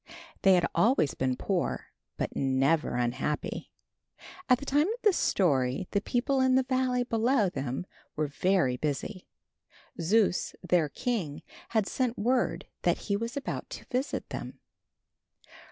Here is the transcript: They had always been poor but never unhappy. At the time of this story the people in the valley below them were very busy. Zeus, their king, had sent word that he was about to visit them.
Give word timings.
They 0.41 0.55
had 0.55 0.65
always 0.73 1.13
been 1.13 1.35
poor 1.35 1.89
but 2.17 2.35
never 2.35 2.95
unhappy. 2.95 3.69
At 4.49 4.57
the 4.57 4.65
time 4.65 4.87
of 4.87 5.01
this 5.03 5.15
story 5.15 5.87
the 5.91 6.01
people 6.01 6.41
in 6.41 6.55
the 6.55 6.63
valley 6.63 7.03
below 7.03 7.49
them 7.49 7.85
were 8.15 8.25
very 8.25 8.77
busy. 8.77 9.27
Zeus, 10.01 10.55
their 10.67 10.89
king, 10.89 11.43
had 11.69 11.85
sent 11.85 12.17
word 12.17 12.65
that 12.81 12.97
he 12.97 13.15
was 13.15 13.37
about 13.37 13.69
to 13.69 13.85
visit 13.91 14.27
them. 14.29 14.59